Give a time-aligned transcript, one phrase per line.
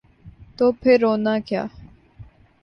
[0.57, 1.65] تو پھر رونا کیا؟